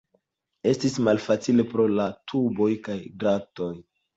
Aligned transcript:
Estis 0.71 0.95
malfacile 1.09 1.67
pro 1.75 1.87
la 1.99 2.09
tuboj 2.33 2.71
kaj 2.89 2.99
dratoj. 3.25 3.73